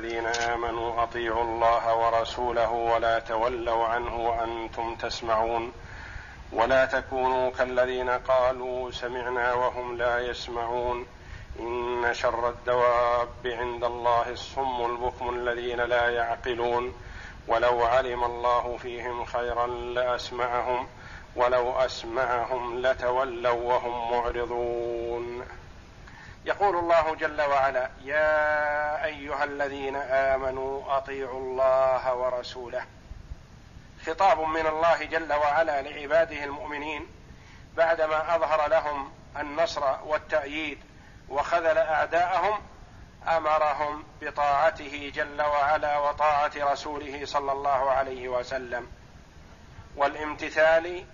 الذين 0.00 0.26
آمنوا 0.26 1.02
أطيعوا 1.02 1.42
الله 1.42 1.94
ورسوله 1.94 2.70
ولا 2.70 3.18
تولوا 3.18 3.86
عنه 3.86 4.16
وأنتم 4.16 4.94
تسمعون 4.94 5.72
ولا 6.52 6.84
تكونوا 6.84 7.50
كالذين 7.50 8.10
قالوا 8.10 8.90
سمعنا 8.90 9.54
وهم 9.54 9.96
لا 9.96 10.18
يسمعون 10.18 11.06
إن 11.60 12.08
شر 12.12 12.48
الدواب 12.48 13.28
عند 13.44 13.84
الله 13.84 14.30
الصم 14.30 14.84
البكم 14.84 15.34
الذين 15.34 15.80
لا 15.80 16.08
يعقلون 16.10 16.94
ولو 17.48 17.84
علم 17.84 18.24
الله 18.24 18.76
فيهم 18.82 19.24
خيرا 19.24 19.66
لأسمعهم 19.66 20.86
ولو 21.36 21.72
أسمعهم 21.72 22.78
لتولوا 22.78 23.74
وهم 23.74 24.12
معرضون 24.12 25.44
يقول 26.44 26.76
الله 26.76 27.14
جل 27.14 27.40
وعلا 27.40 27.90
يا 28.02 29.04
أيها 29.04 29.44
الذين 29.44 29.96
آمنوا 29.96 30.96
أطيعوا 30.96 31.40
الله 31.40 32.14
ورسوله. 32.14 32.86
خطاب 34.06 34.40
من 34.40 34.66
الله 34.66 35.04
جل 35.04 35.32
وعلا 35.32 35.82
لعباده 35.82 36.44
المؤمنين 36.44 37.06
بعدما 37.76 38.36
أظهر 38.36 38.68
لهم 38.68 39.12
النصر 39.36 39.96
والتأييد 40.04 40.78
وخذل 41.28 41.78
أعداءهم 41.78 42.60
أمرهم 43.28 44.04
بطاعته 44.20 45.12
جل 45.14 45.42
وعلا 45.42 45.98
وطاعة 45.98 46.52
رسوله 46.56 47.24
صلى 47.24 47.52
الله 47.52 47.90
عليه 47.90 48.28
وسلم 48.28 48.90
والامتثال 49.96 51.04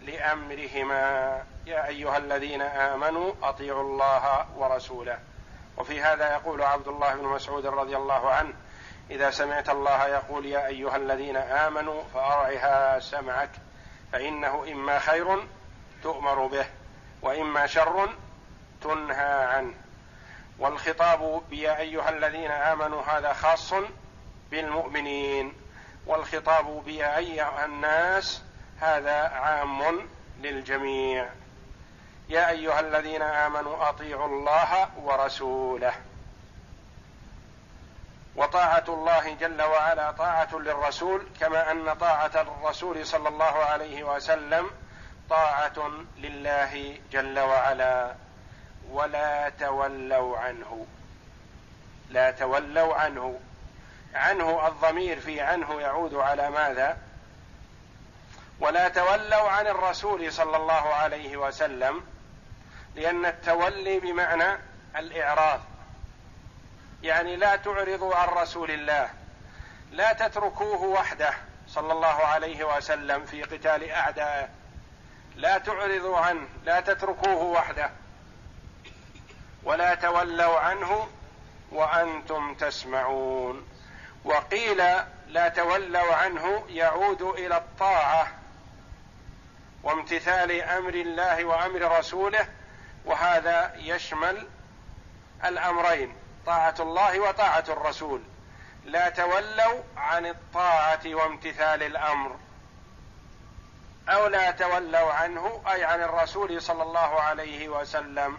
لأمرهما 0.00 1.44
يا 1.70 1.86
أيها 1.86 2.16
الذين 2.16 2.62
آمنوا 2.62 3.32
أطيعوا 3.42 3.82
الله 3.82 4.46
ورسوله. 4.56 5.18
وفي 5.76 6.02
هذا 6.02 6.32
يقول 6.32 6.62
عبد 6.62 6.88
الله 6.88 7.14
بن 7.14 7.24
مسعود 7.24 7.66
رضي 7.66 7.96
الله 7.96 8.30
عنه 8.30 8.54
إذا 9.10 9.30
سمعت 9.30 9.68
الله 9.68 10.06
يقول 10.06 10.46
يا 10.46 10.66
أيها 10.66 10.96
الذين 10.96 11.36
آمنوا 11.36 12.02
فأرعها 12.14 13.00
سمعك 13.00 13.50
فإنه 14.12 14.64
إما 14.72 14.98
خير 14.98 15.46
تؤمر 16.02 16.46
به 16.46 16.66
وإما 17.22 17.66
شر 17.66 18.08
تنهى 18.82 19.44
عنه. 19.44 19.74
والخطاب 20.58 21.42
بيا 21.50 21.78
أيها 21.78 22.08
الذين 22.08 22.50
آمنوا 22.50 23.02
هذا 23.02 23.32
خاص 23.32 23.74
بالمؤمنين. 24.50 25.52
والخطاب 26.06 26.84
بيا 26.84 27.16
أيها 27.16 27.64
الناس 27.64 28.42
هذا 28.80 29.28
عام 29.28 30.08
للجميع. 30.40 31.39
يا 32.30 32.50
أيها 32.50 32.80
الذين 32.80 33.22
آمنوا 33.22 33.88
أطيعوا 33.88 34.26
الله 34.26 34.88
ورسوله. 34.96 35.94
وطاعة 38.36 38.84
الله 38.88 39.34
جل 39.34 39.62
وعلا 39.62 40.10
طاعة 40.10 40.48
للرسول 40.52 41.26
كما 41.40 41.70
أن 41.70 41.94
طاعة 41.94 42.30
الرسول 42.34 43.06
صلى 43.06 43.28
الله 43.28 43.44
عليه 43.44 44.04
وسلم 44.04 44.70
طاعة 45.30 45.90
لله 46.16 46.98
جل 47.12 47.38
وعلا 47.38 48.14
ولا 48.90 49.48
تولوا 49.48 50.38
عنه. 50.38 50.86
لا 52.10 52.30
تولوا 52.30 52.94
عنه. 52.94 53.40
عنه 54.14 54.68
الضمير 54.68 55.20
في 55.20 55.40
عنه 55.40 55.80
يعود 55.80 56.14
على 56.14 56.50
ماذا؟ 56.50 56.98
ولا 58.60 58.88
تولوا 58.88 59.50
عن 59.50 59.66
الرسول 59.66 60.32
صلى 60.32 60.56
الله 60.56 60.94
عليه 60.94 61.36
وسلم 61.36 62.02
لأن 62.94 63.26
التولي 63.26 64.00
بمعنى 64.00 64.58
الإعراض. 64.96 65.60
يعني 67.02 67.36
لا 67.36 67.56
تعرضوا 67.56 68.16
عن 68.16 68.28
رسول 68.28 68.70
الله. 68.70 69.10
لا 69.90 70.12
تتركوه 70.12 70.82
وحده 70.82 71.34
صلى 71.68 71.92
الله 71.92 72.06
عليه 72.06 72.76
وسلم 72.76 73.24
في 73.24 73.42
قتال 73.42 73.90
اعدائه 73.90 74.48
لا 75.36 75.58
تعرضوا 75.58 76.18
عنه 76.18 76.48
لا 76.64 76.80
تتركوه 76.80 77.42
وحده. 77.42 77.90
ولا 79.62 79.94
تولوا 79.94 80.60
عنه 80.60 81.08
وأنتم 81.70 82.54
تسمعون. 82.54 83.68
وقيل 84.24 84.82
لا 85.28 85.48
تولوا 85.48 86.14
عنه 86.14 86.64
يعود 86.68 87.22
إلى 87.22 87.56
الطاعة 87.56 88.32
وامتثال 89.82 90.62
أمر 90.62 90.94
الله 90.94 91.44
وأمر 91.44 91.98
رسوله 91.98 92.48
وهذا 93.04 93.72
يشمل 93.76 94.48
الأمرين 95.44 96.14
طاعة 96.46 96.74
الله 96.80 97.20
وطاعة 97.20 97.64
الرسول. 97.68 98.22
لا 98.84 99.08
تولوا 99.08 99.82
عن 99.96 100.26
الطاعة 100.26 101.00
وامتثال 101.06 101.82
الأمر. 101.82 102.36
أو 104.08 104.26
لا 104.26 104.50
تولوا 104.50 105.12
عنه 105.12 105.62
أي 105.72 105.84
عن 105.84 106.02
الرسول 106.02 106.62
صلى 106.62 106.82
الله 106.82 107.20
عليه 107.20 107.68
وسلم. 107.68 108.38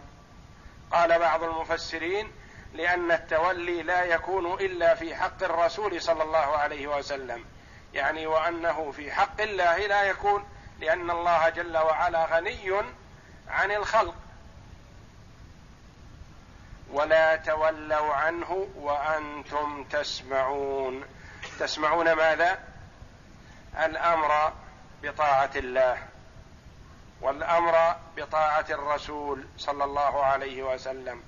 قال 0.92 1.20
بعض 1.20 1.44
المفسرين 1.44 2.32
لأن 2.74 3.12
التولي 3.12 3.84
لا 3.84 4.04
يكون 4.04 4.54
إلا 4.54 4.96
في 4.96 5.16
حق 5.16 5.44
الرسول 5.44 6.02
صلى 6.02 6.24
الله 6.24 6.58
عليه 6.58 6.88
وسلم. 6.88 7.46
يعني 7.94 8.28
وأنه 8.28 8.92
في 8.92 9.12
حق 9.12 9.42
الله 9.42 9.78
لا 9.78 10.04
يكون 10.04 10.50
لأن 10.80 11.12
الله 11.12 11.50
جل 11.50 11.78
وعلا 11.78 12.26
غني 12.26 12.74
عن 13.48 13.72
الخلق. 13.72 14.16
ولا 16.92 17.36
تولوا 17.36 18.14
عنه 18.14 18.68
وأنتم 18.76 19.84
تسمعون. 19.84 21.04
تسمعون 21.60 22.14
ماذا؟ 22.14 22.60
الأمر 23.86 24.54
بطاعة 25.04 25.52
الله 25.56 25.98
والأمر 27.22 27.96
بطاعة 28.18 28.66
الرسول 28.70 29.46
صلى 29.58 29.84
الله 29.84 30.26
عليه 30.26 30.64
وسلم. 30.64 31.24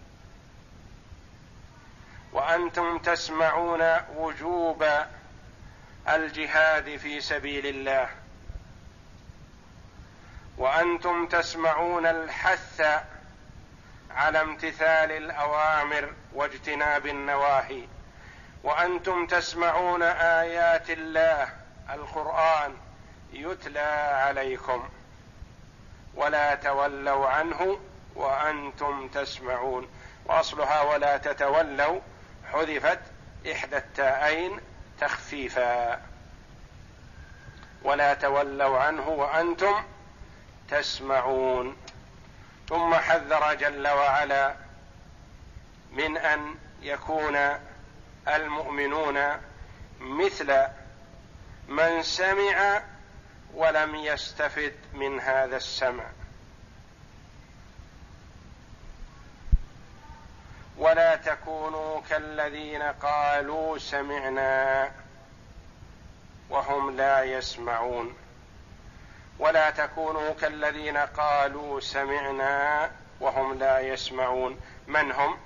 وأنتم 2.33 2.97
تسمعون 2.97 3.97
وجوب 4.15 4.85
الجهاد 6.09 6.97
في 6.97 7.21
سبيل 7.21 7.67
الله. 7.67 8.09
وأنتم 10.57 11.27
تسمعون 11.27 12.05
الحث 12.05 12.81
على 14.15 14.41
امتثال 14.41 15.11
الأوامر 15.11 16.13
واجتناب 16.33 17.05
النواهي. 17.05 17.87
وأنتم 18.63 19.27
تسمعون 19.27 20.03
آيات 20.03 20.89
الله 20.89 21.49
القرآن 21.93 22.75
يتلى 23.33 23.79
عليكم. 24.25 24.89
ولا 26.15 26.55
تولوا 26.55 27.27
عنه 27.27 27.79
وأنتم 28.15 29.07
تسمعون. 29.07 29.89
وأصلها 30.25 30.81
ولا 30.81 31.17
تتولوا 31.17 31.99
حذفت 32.51 32.99
إحدى 33.51 33.77
التاءين 33.77 34.59
تخفيفا. 35.01 36.01
ولا 37.83 38.13
تولوا 38.13 38.79
عنه 38.79 39.09
وأنتم 39.09 39.83
تسمعون. 40.69 41.82
ثم 42.73 42.95
حذر 42.95 43.53
جل 43.53 43.87
وعلا 43.87 44.55
من 45.91 46.17
أن 46.17 46.55
يكون 46.81 47.37
المؤمنون 48.27 49.37
مثل 49.99 50.63
من 51.67 52.03
سمع 52.03 52.81
ولم 53.53 53.95
يستفد 53.95 54.73
من 54.93 55.19
هذا 55.19 55.57
السمع. 55.57 56.03
ولا 60.77 61.15
تكونوا 61.15 62.01
كالذين 62.09 62.81
قالوا 62.81 63.77
سمعنا 63.77 64.91
وهم 66.49 66.97
لا 66.97 67.23
يسمعون. 67.23 68.22
ولا 69.39 69.69
تكونوا 69.69 70.33
كالذين 70.33 70.97
قالوا 70.97 71.79
سمعنا 71.79 72.91
وهم 73.19 73.59
لا 73.59 73.79
يسمعون. 73.79 74.59
من 74.87 75.11
هم؟ 75.11 75.37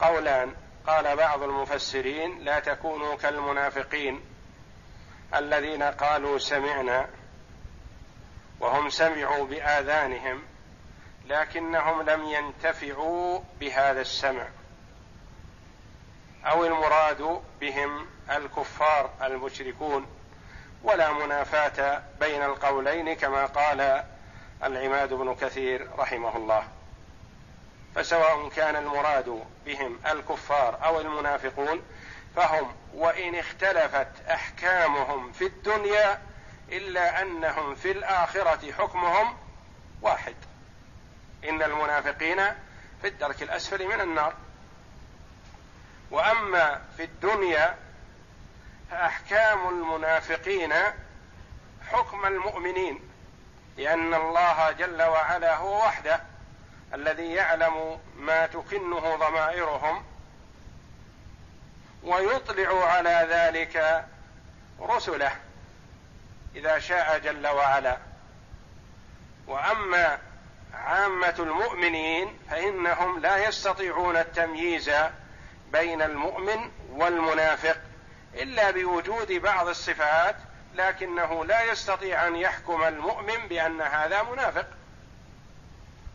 قولان. 0.00 0.54
قال 0.86 1.16
بعض 1.16 1.42
المفسرين 1.42 2.38
لا 2.44 2.60
تكونوا 2.60 3.16
كالمنافقين 3.16 4.20
الذين 5.34 5.82
قالوا 5.82 6.38
سمعنا 6.38 7.08
وهم 8.60 8.90
سمعوا 8.90 9.46
بآذانهم 9.46 10.42
لكنهم 11.26 12.02
لم 12.02 12.24
ينتفعوا 12.24 13.40
بهذا 13.60 14.00
السمع. 14.00 14.46
أو 16.44 16.64
المراد 16.64 17.42
بهم 17.60 18.06
الكفار 18.30 19.10
المشركون. 19.22 20.06
ولا 20.86 21.12
منافاة 21.12 22.02
بين 22.20 22.42
القولين 22.42 23.14
كما 23.14 23.46
قال 23.46 24.04
العماد 24.64 25.12
بن 25.12 25.34
كثير 25.34 25.88
رحمه 25.98 26.36
الله. 26.36 26.68
فسواء 27.94 28.48
كان 28.48 28.76
المراد 28.76 29.44
بهم 29.66 29.98
الكفار 30.06 30.84
أو 30.84 31.00
المنافقون 31.00 31.82
فهم 32.36 32.72
وإن 32.94 33.34
اختلفت 33.34 34.08
أحكامهم 34.30 35.32
في 35.32 35.46
الدنيا 35.46 36.22
إلا 36.68 37.22
أنهم 37.22 37.74
في 37.74 37.90
الآخرة 37.90 38.72
حكمهم 38.72 39.36
واحد. 40.02 40.34
إن 41.48 41.62
المنافقين 41.62 42.36
في 43.02 43.08
الدرك 43.08 43.42
الأسفل 43.42 43.86
من 43.86 44.00
النار. 44.00 44.34
وأما 46.10 46.80
في 46.96 47.04
الدنيا 47.04 47.85
فاحكام 48.90 49.68
المنافقين 49.68 50.74
حكم 51.92 52.26
المؤمنين 52.26 53.00
لأن 53.76 54.14
الله 54.14 54.70
جل 54.70 55.02
وعلا 55.02 55.56
هو 55.56 55.78
وحده 55.78 56.20
الذي 56.94 57.32
يعلم 57.32 57.98
ما 58.16 58.46
تكنه 58.46 59.16
ضمائرهم 59.16 60.04
ويطلع 62.02 62.84
على 62.84 63.26
ذلك 63.30 64.04
رسله 64.80 65.32
إذا 66.56 66.78
شاء 66.78 67.18
جل 67.18 67.46
وعلا. 67.46 67.98
وأما 69.46 70.18
عامة 70.74 71.34
المؤمنين 71.38 72.38
فإنهم 72.50 73.18
لا 73.18 73.48
يستطيعون 73.48 74.16
التمييز 74.16 74.90
بين 75.72 76.02
المؤمن 76.02 76.70
والمنافق. 76.90 77.76
إلا 78.36 78.70
بوجود 78.70 79.32
بعض 79.32 79.68
الصفات 79.68 80.36
لكنه 80.74 81.44
لا 81.44 81.62
يستطيع 81.62 82.26
أن 82.26 82.36
يحكم 82.36 82.82
المؤمن 82.82 83.48
بأن 83.48 83.82
هذا 83.82 84.22
منافق. 84.22 84.66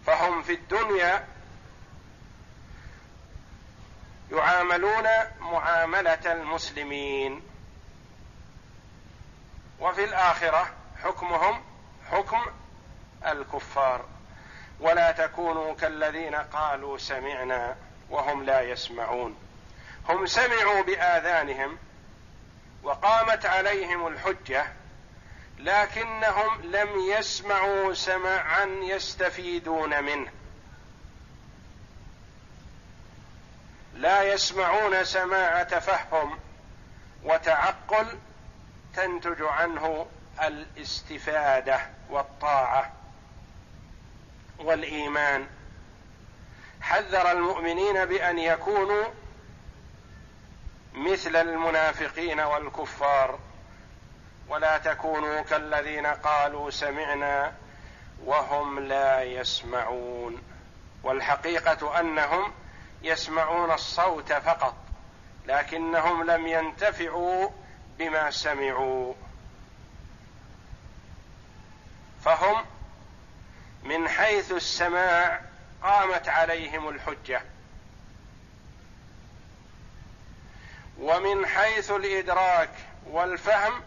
فهم 0.06 0.41
في 0.41 0.53
الدنيا 0.53 1.27
يعاملون 4.31 5.07
معاملة 5.39 6.31
المسلمين. 6.31 7.41
وفي 9.79 10.03
الآخرة 10.03 10.69
حكمهم 11.03 11.63
حكم 12.12 12.45
الكفار. 13.27 14.06
ولا 14.79 15.12
تكونوا 15.12 15.75
كالذين 15.75 16.35
قالوا 16.35 16.97
سمعنا 16.97 17.75
وهم 18.09 18.44
لا 18.44 18.62
يسمعون. 18.62 19.38
هم 20.09 20.25
سمعوا 20.25 20.81
بآذانهم 20.81 21.77
وقامت 22.83 23.45
عليهم 23.45 24.07
الحجة 24.07 24.66
لكنهم 25.60 26.62
لم 26.62 26.89
يسمعوا 27.00 27.94
سمعا 27.94 28.66
يستفيدون 28.66 30.04
منه. 30.04 30.31
لا 33.94 34.24
يسمعون 34.33 35.04
سماع 35.04 35.63
تفهم 35.63 36.39
وتعقل 37.24 38.18
تنتج 38.95 39.42
عنه 39.42 40.07
الاستفادة 40.44 41.89
والطاعة 42.10 42.92
والإيمان. 44.60 45.48
حذر 46.81 47.31
المؤمنين 47.31 48.06
بأن 48.06 48.39
يكونوا 48.39 49.06
مثل 50.93 51.35
المنافقين 51.35 52.39
والكفار. 52.39 53.39
ولا 54.47 54.77
تكونوا 54.77 55.41
كالذين 55.41 56.05
قالوا 56.05 56.69
سمعنا 56.69 57.53
وهم 58.25 58.79
لا 58.79 59.23
يسمعون. 59.23 60.41
والحقيقة 61.03 61.99
أنهم 61.99 62.53
يسمعون 63.03 63.71
الصوت 63.71 64.33
فقط 64.33 64.75
لكنهم 65.45 66.23
لم 66.23 66.47
ينتفعوا 66.47 67.49
بما 67.99 68.31
سمعوا. 68.31 69.13
فهم 72.23 72.65
من 73.83 74.09
حيث 74.09 74.51
السماع 74.51 75.41
قامت 75.83 76.29
عليهم 76.29 76.89
الحجة. 76.89 77.41
ومن 81.01 81.45
حيث 81.45 81.92
الإدراك 81.92 82.69
والفهم 83.06 83.83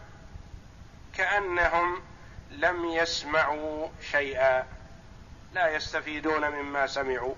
كأنهم 1.17 2.03
لم 2.49 2.85
يسمعوا 2.85 3.87
شيئا 4.11 4.67
لا 5.53 5.69
يستفيدون 5.75 6.49
مما 6.49 6.87
سمعوا. 6.87 7.35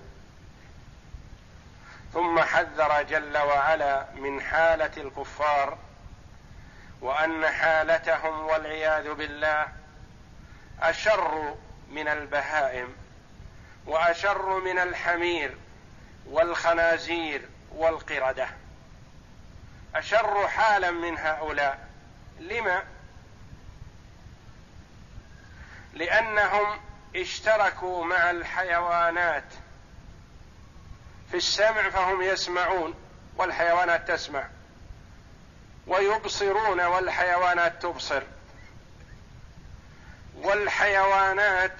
ثم 2.14 2.40
حذر 2.40 3.02
جل 3.02 3.38
وعلا 3.38 4.06
من 4.14 4.40
حالة 4.40 4.90
الكفار 4.96 5.78
وأن 7.00 7.46
حالتهم 7.46 8.46
والعياذ 8.46 9.14
بالله 9.14 9.68
أشر 10.82 11.54
من 11.90 12.08
البهائم 12.08 12.96
وأشر 13.86 14.60
من 14.60 14.78
الحمير 14.78 15.56
والخنازير 16.26 17.48
والقردة. 17.72 18.48
أشر 19.94 20.48
حالا 20.48 20.90
من 20.90 21.18
هؤلاء. 21.18 21.88
لما؟ 22.40 22.82
لأنهم 25.92 26.80
اشتركوا 27.16 28.04
مع 28.04 28.30
الحيوانات. 28.30 29.52
في 31.30 31.36
السمع 31.36 31.90
فهم 31.90 32.22
يسمعون 32.22 32.94
والحيوانات 33.36 34.10
تسمع. 34.10 34.48
ويبصرون 35.86 36.80
والحيوانات 36.80 37.82
تبصر. 37.82 38.22
والحيوانات 40.34 41.76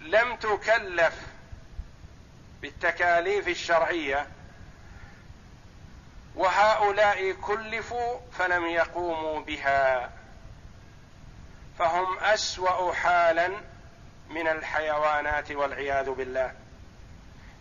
لم 0.00 0.36
تكلف 0.36 1.31
بالتكاليف 2.62 3.48
الشرعية 3.48 4.26
وهؤلاء 6.34 7.32
كلفوا 7.32 8.20
فلم 8.32 8.66
يقوموا 8.66 9.40
بها. 9.40 10.12
فهم 11.78 12.18
أسوأ 12.18 12.92
حالا 12.92 13.48
من 14.28 14.48
الحيوانات 14.48 15.52
والعياذ 15.52 16.10
بالله. 16.10 16.52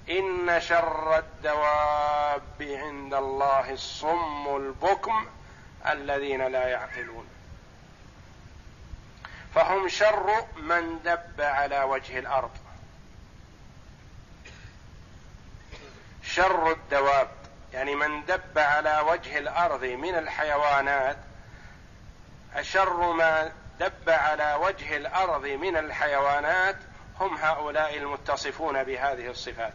إن 0.09 0.59
شر 0.61 1.17
الدواب 1.17 2.61
عند 2.61 3.13
الله 3.13 3.71
الصم 3.71 4.55
البكم 4.55 5.27
الذين 5.87 6.47
لا 6.47 6.67
يعقلون. 6.67 7.27
فهم 9.55 9.87
شر 9.87 10.45
من 10.57 10.99
دب 11.03 11.41
على 11.41 11.83
وجه 11.83 12.19
الأرض. 12.19 12.60
شر 16.35 16.71
الدواب 16.71 17.29
يعني 17.73 17.95
من 17.95 18.25
دب 18.25 18.57
على 18.59 18.99
وجه 19.07 19.37
الأرض 19.37 19.83
من 19.83 20.15
الحيوانات 20.15 21.17
أشر 22.53 23.13
ما 23.13 23.51
دب 23.79 24.09
على 24.09 24.53
وجه 24.61 24.97
الأرض 24.97 25.45
من 25.45 25.77
الحيوانات 25.77 26.75
هم 27.19 27.37
هؤلاء 27.37 27.97
المتصفون 27.97 28.83
بهذه 28.83 29.27
الصفات. 29.27 29.73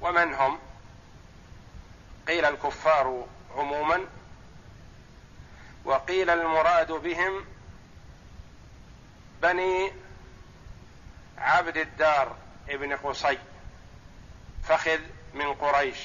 ومن 0.00 0.34
هم؟ 0.34 0.58
قيل 2.28 2.44
الكفار 2.44 3.26
عموما 3.56 4.00
وقيل 5.84 6.30
المراد 6.30 6.92
بهم 6.92 7.44
بني 9.42 9.92
عبد 11.38 11.76
الدار 11.76 12.36
ابن 12.68 12.96
قصي. 12.96 13.38
فخذ 14.64 15.00
من 15.36 15.54
قريش. 15.54 15.98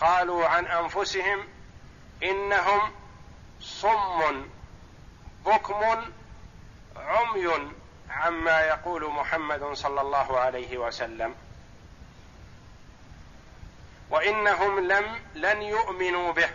قالوا 0.00 0.48
عن 0.48 0.66
أنفسهم 0.66 1.48
إنهم 2.22 2.92
صم 3.60 4.46
بكم 5.46 6.04
عمي 6.96 7.72
عما 8.10 8.60
يقول 8.60 9.10
محمد 9.10 9.72
صلى 9.72 10.00
الله 10.00 10.38
عليه 10.38 10.78
وسلم. 10.78 11.34
وإنهم 14.10 14.92
لم 14.92 15.18
لن 15.34 15.62
يؤمنوا 15.62 16.32
به. 16.32 16.50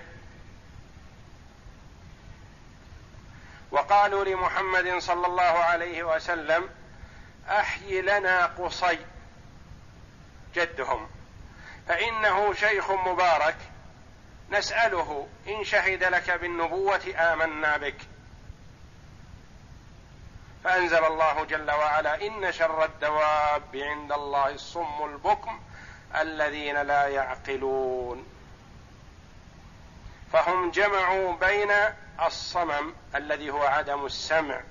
وقالوا 3.71 4.25
لمحمد 4.25 4.97
صلى 4.97 5.27
الله 5.27 5.43
عليه 5.43 6.03
وسلم 6.03 6.69
أحي 7.49 8.01
لنا 8.01 8.45
قصي. 8.45 8.99
جدهم. 10.57 11.09
فإنه 11.87 12.53
شيخ 12.53 12.91
مبارك. 12.91 13.57
نسأله 14.49 15.27
إن 15.47 15.63
شهد 15.63 16.03
لك 16.03 16.31
بالنبوة 16.31 17.13
آمنا 17.17 17.77
بك. 17.77 17.97
فأنزل 20.63 21.05
الله 21.05 21.43
جل 21.45 21.71
وعلا 21.71 22.27
إن 22.27 22.51
شر 22.51 22.85
الدواب 22.85 23.75
عند 23.75 24.11
الله 24.11 24.49
الصم 24.49 25.05
البكم 25.05 25.59
الذين 26.15 26.81
لا 26.81 27.07
يعقلون. 27.07 28.25
فهم 30.33 30.71
جمعوا 30.71 31.33
بين 31.33 31.71
الصمم 32.25 32.93
الذي 33.15 33.49
هو 33.49 33.63
عدم 33.63 34.05
السمع. 34.05 34.61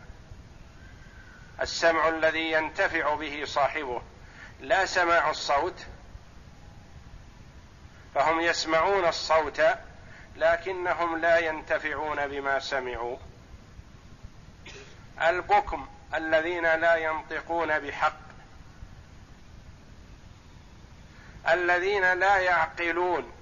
السمع 1.60 2.08
الذي 2.08 2.52
ينتفع 2.52 3.14
به 3.14 3.44
صاحبه. 3.44 4.02
لا 4.60 4.86
سماع 4.86 5.30
الصوت. 5.30 5.86
فهم 8.14 8.40
يسمعون 8.40 9.04
الصوت 9.04 9.62
لكنهم 10.36 11.18
لا 11.18 11.38
ينتفعون 11.38 12.26
بما 12.26 12.60
سمعوا. 12.60 13.16
البكم 15.22 15.88
الذين 16.14 16.74
لا 16.74 16.96
ينطقون 16.96 17.78
بحق. 17.78 18.16
الذين 21.48 22.12
لا 22.12 22.36
يعقلون 22.36 23.32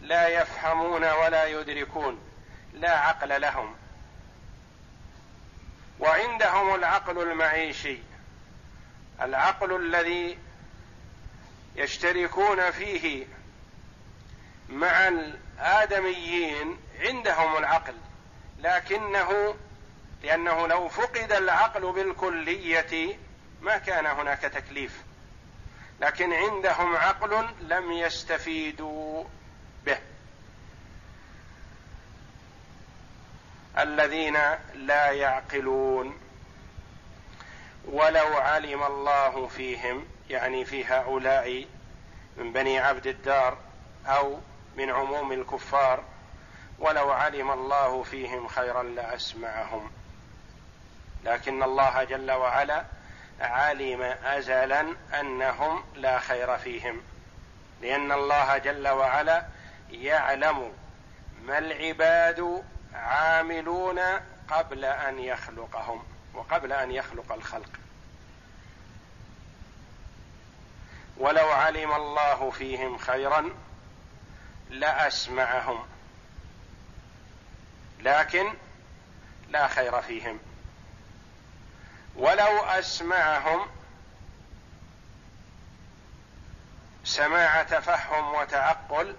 لا 0.00 0.28
يفهمون 0.28 1.04
ولا 1.04 1.44
يدركون. 1.44 2.20
لا 2.72 2.98
عقل 2.98 3.40
لهم. 3.40 3.76
وعندهم 6.00 6.74
العقل 6.74 7.22
المعيشي. 7.22 7.98
العقل 9.20 9.76
الذي 9.76 10.38
يشتركون 11.78 12.70
فيه 12.70 13.26
مع 14.68 15.08
الآدميين 15.08 16.78
عندهم 17.00 17.56
العقل 17.56 17.94
لكنه 18.58 19.56
لأنه 20.22 20.66
لو 20.66 20.88
فقد 20.88 21.32
العقل 21.32 21.92
بالكلية 21.92 23.18
ما 23.60 23.78
كان 23.78 24.06
هناك 24.06 24.40
تكليف. 24.40 25.02
لكن 26.00 26.32
عندهم 26.32 26.96
عقل 26.96 27.48
لم 27.60 27.92
يستفيدوا 27.92 29.24
به. 29.86 29.98
الذين 33.78 34.38
لا 34.74 35.10
يعقلون. 35.10 36.18
ولو 37.84 38.36
علم 38.36 38.82
الله 38.82 39.46
فيهم 39.46 40.17
يعني 40.30 40.64
في 40.64 40.84
هؤلاء 40.84 41.66
من 42.36 42.52
بني 42.52 42.78
عبد 42.78 43.06
الدار 43.06 43.58
أو 44.06 44.40
من 44.76 44.90
عموم 44.90 45.32
الكفار 45.32 46.04
ولو 46.78 47.10
علم 47.10 47.50
الله 47.50 48.02
فيهم 48.02 48.48
خيرا 48.48 48.82
لأسمعهم. 48.82 49.90
لكن 51.24 51.62
الله 51.62 52.04
جل 52.04 52.30
وعلا 52.30 52.84
علم 53.40 54.02
ازلا 54.24 54.94
أنهم 55.20 55.84
لا 55.94 56.18
خير 56.18 56.58
فيهم. 56.58 57.00
لأن 57.82 58.12
الله 58.12 58.58
جل 58.58 58.88
وعلا 58.88 59.46
يعلم 59.90 60.72
ما 61.42 61.58
العباد 61.58 62.64
عاملون 62.94 64.00
قبل 64.50 64.84
أن 64.84 65.18
يخلقهم 65.18 66.02
وقبل 66.34 66.72
أن 66.72 66.90
يخلق 66.90 67.32
الخلق. 67.32 67.70
ولو 71.18 71.48
علم 71.48 71.92
الله 71.92 72.50
فيهم 72.50 72.98
خيرا 72.98 73.50
لأسمعهم. 74.70 75.86
لكن 78.00 78.54
لا 79.48 79.68
خير 79.68 80.02
فيهم. 80.02 80.38
ولو 82.16 82.64
أسمعهم 82.64 83.66
سماع 87.04 87.62
تفهم 87.62 88.34
وتعقل 88.34 89.16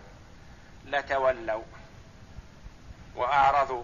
لتولوا 0.86 1.64
وأعرضوا 3.16 3.84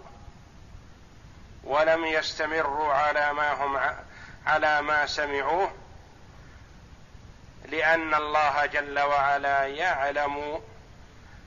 ولم 1.63 2.05
يستمروا 2.05 2.93
على 2.93 3.33
ما 3.33 3.53
هم 3.53 3.95
على 4.45 4.81
ما 4.81 5.05
سمعوه 5.05 5.73
لأن 7.67 8.13
الله 8.13 8.65
جل 8.65 8.99
وعلا 8.99 9.67
يعلم 9.67 10.61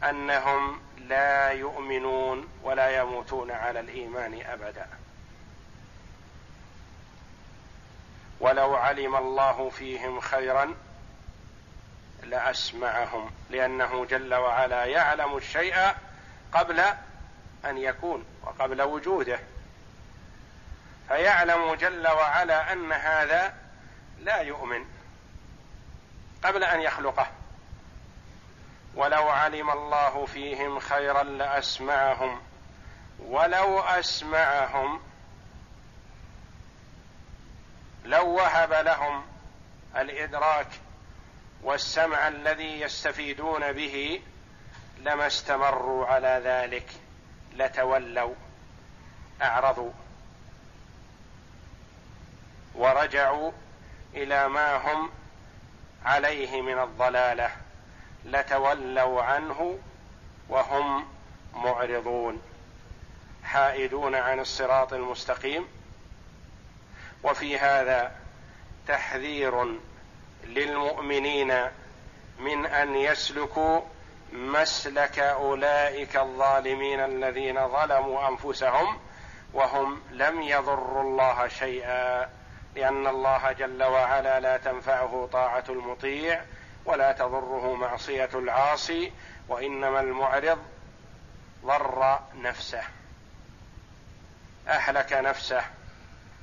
أنهم 0.04 0.80
لا 0.98 1.50
يؤمنون 1.50 2.48
ولا 2.62 3.00
يموتون 3.00 3.50
على 3.50 3.80
الإيمان 3.80 4.42
أبدا. 4.46 4.86
ولو 8.40 8.74
علم 8.74 9.16
الله 9.16 9.70
فيهم 9.70 10.20
خيرا 10.20 10.74
لأسمعهم 12.22 13.30
لأنه 13.50 14.04
جل 14.04 14.34
وعلا 14.34 14.84
يعلم 14.84 15.36
الشيء 15.36 15.76
قبل 16.52 16.80
أن 17.64 17.78
يكون 17.78 18.24
وقبل 18.42 18.82
وجوده. 18.82 19.40
فيعلم 21.08 21.74
جل 21.74 22.08
وعلا 22.08 22.72
أن 22.72 22.92
هذا 22.92 23.54
لا 24.18 24.36
يؤمن. 24.36 24.97
قبل 26.44 26.64
أن 26.64 26.80
يخلقه. 26.80 27.26
ولو 28.94 29.28
علم 29.28 29.70
الله 29.70 30.26
فيهم 30.26 30.78
خيرا 30.78 31.22
لأسمعهم. 31.22 32.40
ولو 33.18 33.80
أسمعهم 33.80 35.00
لو 38.04 38.28
وهب 38.28 38.72
لهم 38.72 39.26
الإدراك 39.96 40.68
والسمع 41.62 42.28
الذي 42.28 42.80
يستفيدون 42.80 43.72
به 43.72 44.22
لما 44.98 45.26
استمروا 45.26 46.06
على 46.06 46.40
ذلك 46.44 46.90
لتولوا 47.52 48.34
أعرضوا 49.42 49.92
ورجعوا 52.74 53.52
إلى 54.14 54.48
ما 54.48 54.76
هم 54.76 55.10
عليه 56.04 56.62
من 56.62 56.78
الضلالة 56.78 57.50
لتولوا 58.24 59.22
عنه 59.22 59.78
وهم 60.48 61.08
معرضون. 61.54 62.42
حائدون 63.44 64.14
عن 64.14 64.40
الصراط 64.40 64.92
المستقيم. 64.92 65.68
وفي 67.22 67.58
هذا 67.58 68.12
تحذير 68.88 69.78
للمؤمنين 70.44 71.64
من 72.38 72.66
أن 72.66 72.94
يسلكوا 72.94 73.80
مسلك 74.32 75.18
أولئك 75.18 76.16
الظالمين 76.16 77.00
الذين 77.00 77.68
ظلموا 77.68 78.28
أنفسهم 78.28 78.98
وهم 79.52 80.00
لم 80.10 80.42
يضروا 80.42 81.02
الله 81.02 81.48
شيئا. 81.48 82.30
لأن 82.78 83.06
الله 83.06 83.52
جل 83.52 83.82
وعلا 83.82 84.40
لا 84.40 84.56
تنفعه 84.56 85.28
طاعة 85.32 85.64
المطيع 85.68 86.44
ولا 86.84 87.12
تضره 87.12 87.74
معصية 87.74 88.30
العاصي 88.34 89.12
وإنما 89.48 90.00
المعرض 90.00 90.58
ضر 91.64 92.18
نفسه 92.34 92.82
أهلك 94.68 95.12
نفسه 95.12 95.62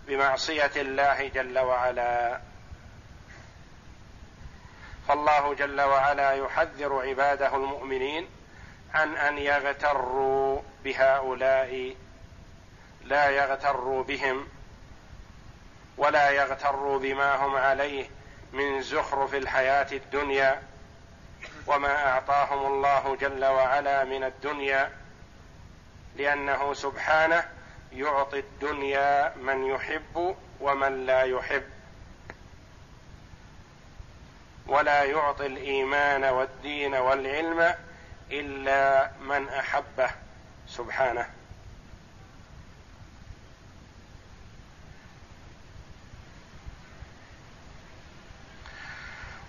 بمعصية 0.08 0.72
الله 0.76 1.28
جل 1.28 1.60
وعلا. 1.60 2.40
فالله 5.08 5.54
جل 5.54 5.82
وعلا 5.82 6.32
يحذر 6.32 7.10
عباده 7.10 7.56
المؤمنين 7.56 8.28
عن 8.94 9.18
أن 9.18 9.38
يغتروا 9.38 10.62
بهؤلاء 10.84 11.96
لا 13.04 13.30
يغتروا 13.30 14.04
بهم 14.04 14.48
ولا 15.98 16.30
يغتروا 16.30 17.00
بما 17.00 17.36
هم 17.36 17.56
عليه 17.56 18.10
من 18.54 18.82
زخرف 18.82 19.36
الحياة 19.36 19.88
الدنيا 19.92 20.62
وما 21.68 22.08
أعطاهم 22.08 22.74
الله 22.74 23.16
جل 23.16 23.46
وعلا 23.46 24.04
من 24.04 24.24
الدنيا 24.24 24.92
لأنه 26.16 26.74
سبحانه 26.74 27.46
يعطي 27.92 28.40
الدنيا 28.40 29.36
من 29.36 29.66
يحب 29.66 30.36
ومن 30.62 31.06
لا 31.06 31.22
يحب. 31.22 31.64
ولا 34.68 35.04
يعطي 35.04 35.46
الإيمان 35.46 36.24
والدين 36.24 36.96
والعلم 36.96 37.76
إلا 38.32 39.12
من 39.22 39.50
أحبه 39.50 40.10
سبحانه. 40.68 41.30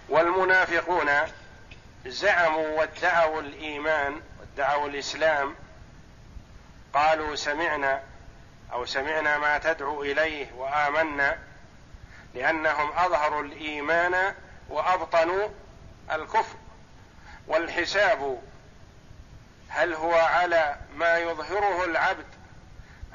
والمنافقون 0.08 1.10
زعموا 2.06 2.68
وادعوا 2.78 3.40
الإيمان 3.40 4.20
وادعوا 4.40 4.88
الإسلام. 4.88 5.54
قالوا 6.94 7.34
سمعنا 7.36 8.02
أو 8.72 8.86
سمعنا 8.86 9.38
ما 9.38 9.58
تدعو 9.58 10.02
إليه 10.02 10.52
وآمنا 10.52 11.38
لأنهم 12.34 12.92
أظهروا 12.92 13.42
الإيمان 13.42 14.34
وأبطنوا 14.68 15.48
الكفر. 16.12 16.56
والحساب 17.46 18.42
هل 19.68 19.94
هو 19.94 20.14
على 20.14 20.76
ما 20.94 21.18
يظهره 21.18 21.84
العبد 21.84 22.26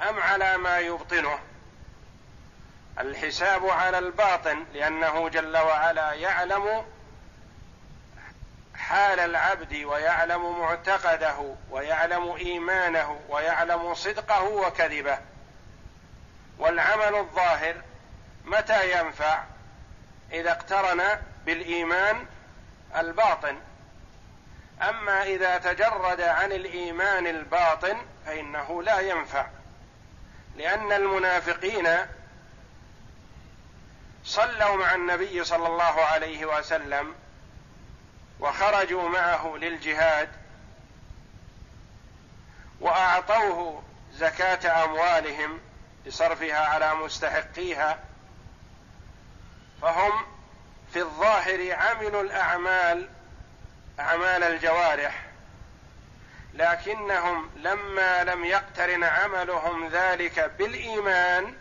أم 0.10 0.20
على 0.20 0.58
ما 0.58 0.80
يبطنه؟ 0.80 1.40
الحساب 3.00 3.70
على 3.70 3.98
الباطن 3.98 4.66
لأنه 4.74 5.30
جل 5.30 5.58
وعلا 5.58 6.14
يعلم 6.14 6.86
حال 8.76 9.20
العبد 9.20 9.84
ويعلم 9.84 10.60
معتقده 10.60 11.56
ويعلم 11.70 12.32
إيمانه 12.32 13.20
ويعلم 13.30 13.94
صدقه 13.94 14.44
وكذبه. 14.44 15.18
والعمل 16.60 17.16
الظاهر 17.16 17.76
متى 18.46 19.00
ينفع؟ 19.00 19.44
إذا 20.32 20.52
اقترن 20.52 21.04
بالإيمان 21.46 22.26
الباطن. 22.98 23.58
أما 24.82 25.24
إذا 25.24 25.58
تجرد 25.58 26.22
عن 26.22 26.52
الإيمان 26.52 27.28
الباطن 27.28 27.98
فإنه 28.26 28.84
لا 28.84 29.00
ينفع 29.00 29.46
لأن 30.58 30.92
المنافقين 30.92 31.88
صلوا 34.26 34.76
مع 34.76 34.96
النبي 34.96 35.44
صلى 35.44 35.68
الله 35.68 36.02
عليه 36.06 36.46
وسلم 36.46 37.16
وخرجوا 38.40 39.10
معه 39.10 39.58
للجهاد 39.58 40.30
وأعطوه 42.80 43.84
زكاة 44.14 44.84
أموالهم 44.84 45.60
لصرفها 46.06 46.68
على 46.68 46.96
مستحقيها 46.96 48.00
فهم 49.82 50.12
في 50.94 51.00
الظاهر 51.00 51.74
عملوا 51.74 52.22
الأعمال 52.22 53.10
أعمال 54.00 54.44
الجوارح 54.44 55.26
لكنهم 56.54 57.50
لما 57.56 58.24
لم 58.24 58.46
يقترن 58.46 59.04
عملهم 59.04 59.88
ذلك 59.88 60.40
بالإيمان 60.40 61.56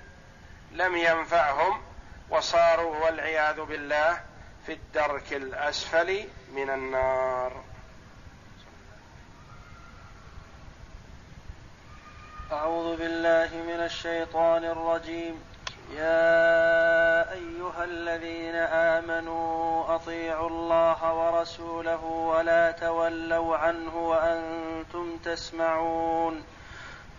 لم 0.73 0.97
ينفعهم 0.97 1.83
وصاروا 2.31 3.05
والعياذ 3.05 3.61
بالله 3.61 4.21
في 4.67 4.73
الدرك 4.73 5.33
الأسفل 5.33 6.25
من 6.55 6.71
النار. 6.71 7.53
أعوذ 12.53 12.97
بالله 12.97 13.49
من 13.55 13.81
الشيطان 13.85 14.65
الرجيم. 14.65 15.45
يا 15.95 17.33
أيها 17.33 17.85
الذين 17.85 18.55
آمنوا 18.55 19.95
أطيعوا 19.95 20.49
الله 20.49 21.15
ورسوله 21.15 22.05
ولا 22.05 22.71
تولوا 22.71 23.57
عنه 23.57 23.97
وأنتم 23.97 25.17
تسمعون. 25.25 26.45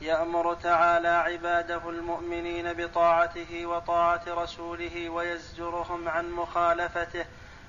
يأمر 0.00 0.54
تعالى 0.54 1.08
عباده 1.08 1.90
المؤمنين 1.90 2.72
بطاعته 2.72 3.66
وطاعة 3.66 4.22
رسوله 4.28 5.10
ويزجرهم 5.10 6.08
عن 6.08 6.30
مخالفته 6.30 7.24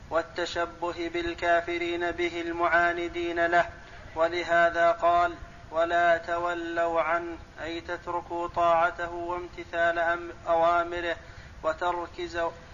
والتشبه 0.09 1.09
بالكافرين 1.13 2.11
به 2.11 2.41
المعاندين 2.41 3.45
له. 3.45 3.69
ولهذا 4.15 4.91
قال 4.91 5.35
ولا 5.71 6.17
تولوا 6.17 7.01
عنه 7.01 7.37
أي 7.63 7.81
تتركوا 7.81 8.47
طاعته 8.47 9.11
وامتثال 9.11 9.99
أوامره 10.47 11.15
وترك 11.63 12.21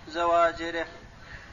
زواجره. 0.07 0.85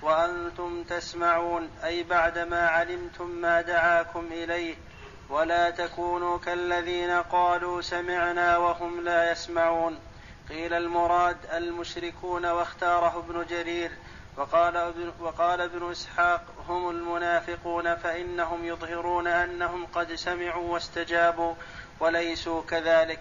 وأنتم 0.03 0.83
تسمعون 0.83 1.71
أي 1.85 2.03
بعدما 2.03 2.69
علمتم 2.69 3.27
ما 3.27 3.61
دعاكم 3.61 4.27
إليه 4.33 4.75
ولا 5.31 5.71
تكونوا 5.71 6.39
كالذين 6.39 7.11
قالوا 7.11 7.81
سمعنا 7.81 8.57
وهم 8.57 9.01
لا 9.01 9.33
يسمعون. 9.33 9.99
قيل 10.49 10.75
المراد 10.75 11.37
المشركون 11.53 12.47
واختاره 12.47 13.19
ابن 13.19 13.47
جرير 13.47 13.91
وقال 14.37 14.77
ابن, 14.77 15.13
وقال 15.21 15.61
ابن 15.61 15.91
إسحاق 15.91 16.45
هم 16.69 16.91
المنافقون 16.91 17.95
فإنهم 17.97 18.65
يظهرون 18.65 19.27
أنهم 19.27 19.87
قد 19.87 20.15
سمعوا 20.15 20.73
واستجابوا 20.73 21.55
وليسوا 22.01 22.63
كذلك. 22.63 23.21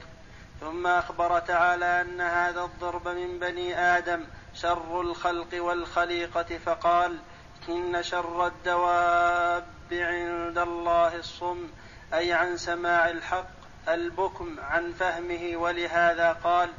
ثم 0.61 0.87
أخبر 0.87 1.39
تعالى 1.39 2.01
أن 2.01 2.21
هذا 2.21 2.61
الضرب 2.61 3.07
من 3.07 3.39
بني 3.39 3.79
آدم 3.79 4.25
شر 4.53 5.01
الخلق 5.01 5.47
والخليقة 5.53 6.57
فقال 6.65 7.19
إن 7.69 8.03
شر 8.03 8.47
الدواب 8.47 9.65
عند 9.91 10.57
الله 10.57 11.15
الصم 11.15 11.67
أي 12.13 12.33
عن 12.33 12.57
سماع 12.57 13.09
الحق 13.09 13.49
البكم 13.89 14.55
عن 14.59 14.91
فهمه 14.91 15.57
ولهذا 15.57 16.31
قال 16.33 16.69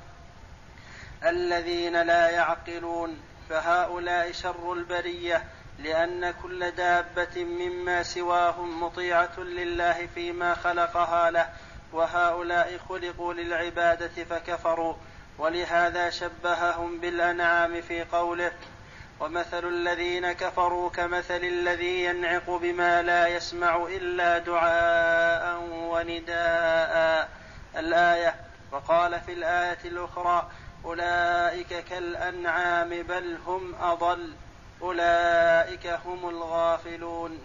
الذين 1.27 2.03
لا 2.03 2.31
يعقلون 2.31 3.20
فهؤلاء 3.49 4.33
شر 4.33 4.73
البرية 4.73 5.44
لأن 5.79 6.35
كل 6.42 6.70
دابة 6.70 7.44
مما 7.44 8.03
سواهم 8.03 8.83
مطيعة 8.83 9.40
لله 9.40 10.09
فيما 10.14 10.55
خلقها 10.55 11.31
له 11.31 11.49
وهؤلاء 11.92 12.79
خلقوا 12.88 13.35
للعبادة 13.35 14.25
فكفروا 14.25 14.94
ولهذا 15.38 16.11
شبههم 16.11 17.01
بالأنعام 17.01 17.81
في 17.81 18.05
قوله 18.05 18.53
ومثل 19.20 19.68
الذين 19.68 20.33
كفروا 20.33 20.90
كمثل 20.90 21.44
الذي 21.44 22.05
ينعق 22.05 22.50
بما 22.50 23.03
لا 23.03 23.29
يسمع 23.29 23.77
إلا 23.77 24.38
دعاء 24.38 25.61
ونداء. 25.72 27.29
الآية 27.77 28.35
وقال 28.72 29.20
في 29.20 29.33
الآية 29.33 29.79
الأخرى 29.85 30.50
أولئك 30.85 31.85
كالأنعام 31.85 32.88
بل 32.88 33.38
هم 33.46 33.74
أضل 33.81 34.33
أولئك 34.83 35.87
هم 35.87 36.29
الغافلون. 36.29 37.38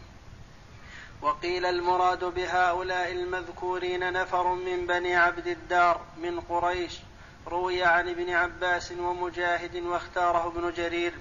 وقيل 1.21 1.65
المراد 1.65 2.23
بهؤلاء 2.23 3.11
المذكورين 3.11 4.13
نفر 4.13 4.53
من 4.53 4.87
بني 4.87 5.15
عبد 5.15 5.47
الدار 5.47 6.01
من 6.17 6.39
قريش 6.39 6.99
روي 7.47 7.83
عن 7.83 8.09
ابن 8.09 8.29
عباس 8.29 8.91
ومجاهد 8.91 9.75
واختاره 9.75 10.47
ابن 10.47 10.73
جرير. 10.73 11.13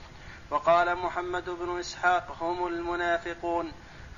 وقال 0.50 0.96
محمد 0.96 1.50
بن 1.50 1.78
إسحاق 1.80 2.37
هم 2.40 2.66
المنافقون. 2.66 3.72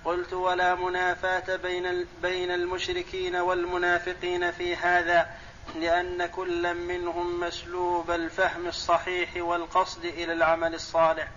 قلت 0.05 0.33
ولا 0.33 0.75
منافاة 0.75 1.57
بين 1.57 2.07
بين 2.23 2.51
المشركين 2.51 3.37
والمنافقين 3.37 4.51
في 4.51 4.77
هذا 4.77 5.31
لأن 5.77 6.27
كلا 6.27 6.73
منهم 6.73 7.41
مسلوب 7.41 8.11
الفهم 8.11 8.67
الصحيح 8.67 9.37
والقصد 9.37 10.05
إلى 10.05 10.33
العمل 10.33 10.75
الصالح. 10.75 11.29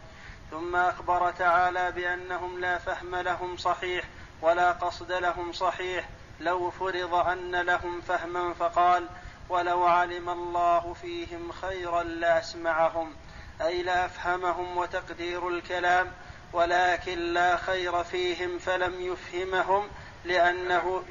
ثم 0.52 0.76
أخبر 0.76 1.32
تعالى 1.32 1.92
بأنهم 1.92 2.60
لا 2.60 2.78
فهم 2.78 3.16
لهم 3.16 3.58
صحيح 3.58 4.06
ولا 4.42 4.72
قصد 4.72 5.12
لهم 5.12 5.54
صحيح. 5.54 6.10
لو 6.40 6.72
فرض 6.72 7.14
أن 7.14 7.56
لهم 7.56 8.02
فهما 8.02 8.54
فقال 8.54 9.08
ولو 9.50 9.84
علم 9.86 10.30
الله 10.30 10.96
فيهم 11.02 11.52
خيرا 11.52 12.04
لأسمعهم. 12.04 13.14
أي 13.62 13.84
لا 13.84 14.06
أفهمهم 14.06 14.78
وتقدير 14.78 15.48
الكلام 15.48 16.12
ولكن 16.54 17.34
لا 17.34 17.58
خير 17.58 18.04
فيهم 18.04 18.60
فلم 18.60 18.94
يفهمهم 19.02 19.88
لأنه 20.26 21.04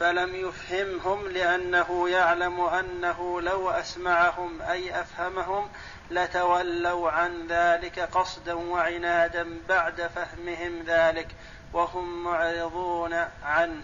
فلم 0.00 0.34
يفهمهم. 0.34 1.28
لأنه 1.28 2.08
يعلم 2.08 2.60
أنه 2.60 3.40
لو 3.40 3.70
أسمعهم 3.70 4.62
أي 4.62 5.00
أفهمهم 5.00 5.68
لتولوا 6.10 7.10
عن 7.10 7.46
ذلك 7.46 7.98
قصدا 8.00 8.54
وعنادا 8.54 9.60
بعد 9.68 10.10
فهمهم 10.14 10.82
ذلك 10.86 11.28
وهم 11.72 12.24
معرضون 12.24 13.14
عنه. 13.42 13.82